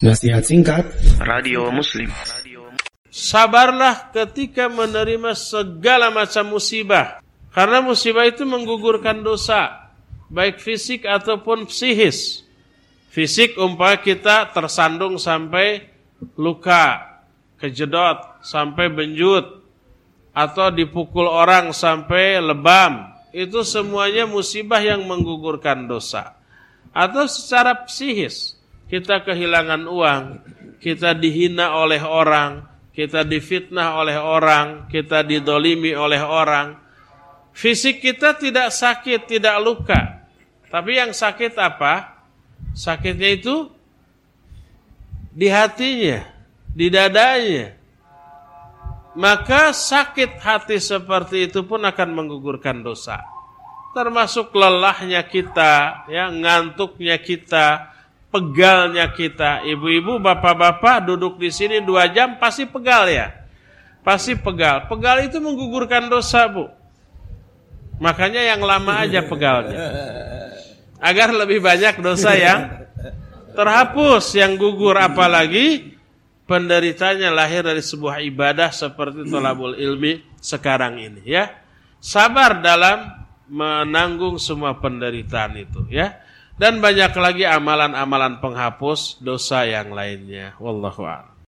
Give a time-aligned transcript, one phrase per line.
[0.00, 0.88] Nasihat singkat
[1.20, 2.08] Radio Muslim.
[3.12, 7.20] Sabarlah ketika menerima segala macam musibah.
[7.52, 9.92] Karena musibah itu menggugurkan dosa.
[10.32, 12.48] Baik fisik ataupun psikis.
[13.12, 15.92] Fisik umpah kita tersandung sampai
[16.40, 17.20] luka.
[17.60, 19.60] Kejedot sampai benjut.
[20.32, 23.04] Atau dipukul orang sampai lebam.
[23.36, 26.40] Itu semuanya musibah yang menggugurkan dosa.
[26.88, 28.59] Atau secara psikis
[28.90, 30.22] kita kehilangan uang,
[30.82, 36.74] kita dihina oleh orang, kita difitnah oleh orang, kita didolimi oleh orang.
[37.54, 40.26] Fisik kita tidak sakit, tidak luka.
[40.66, 42.26] Tapi yang sakit apa?
[42.74, 43.70] Sakitnya itu
[45.30, 46.26] di hatinya,
[46.74, 47.78] di dadanya.
[49.14, 53.22] Maka sakit hati seperti itu pun akan menggugurkan dosa.
[53.90, 57.89] Termasuk lelahnya kita, ya ngantuknya kita,
[58.30, 59.66] pegalnya kita.
[59.66, 63.34] Ibu-ibu, bapak-bapak duduk di sini dua jam pasti pegal ya.
[64.00, 64.88] Pasti pegal.
[64.88, 66.70] Pegal itu menggugurkan dosa bu.
[68.00, 69.76] Makanya yang lama aja pegalnya.
[70.96, 72.88] Agar lebih banyak dosa yang
[73.52, 74.96] terhapus, yang gugur.
[74.96, 75.92] Apalagi
[76.48, 81.52] penderitanya lahir dari sebuah ibadah seperti tolabul ilmi sekarang ini ya.
[82.00, 86.16] Sabar dalam menanggung semua penderitaan itu ya
[86.60, 90.52] dan banyak lagi amalan-amalan penghapus dosa yang lainnya.
[90.60, 91.39] Wallahu a'lam.